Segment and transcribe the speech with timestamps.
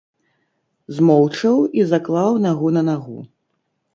[0.99, 3.17] Змоўчаў і заклаў нагу на нагу.